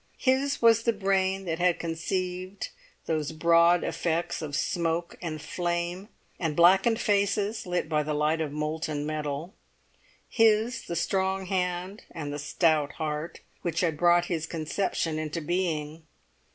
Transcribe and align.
His 0.17 0.63
was 0.63 0.81
the 0.81 0.93
brain 0.93 1.45
that 1.45 1.59
had 1.59 1.77
conceived 1.77 2.69
those 3.05 3.31
broad 3.31 3.83
effects 3.83 4.41
of 4.41 4.55
smoke 4.55 5.15
and 5.21 5.39
flame, 5.39 6.09
and 6.39 6.55
blackened 6.55 6.99
faces 6.99 7.67
lit 7.67 7.87
by 7.87 8.01
the 8.01 8.15
light 8.15 8.41
of 8.41 8.51
molten 8.51 9.05
metal; 9.05 9.53
his 10.27 10.81
the 10.87 10.95
strong 10.95 11.45
hand 11.45 12.01
and 12.09 12.33
the 12.33 12.39
stout 12.39 12.93
heart 12.93 13.41
which 13.61 13.81
had 13.81 13.95
brought 13.95 14.25
his 14.25 14.47
conception 14.47 15.19
into 15.19 15.39
being. 15.39 16.01